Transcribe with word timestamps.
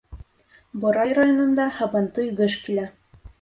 Борай 0.85 1.13
районында 1.17 1.67
һабантуй 1.77 2.33
гөж 2.41 2.57
килә. 2.65 2.89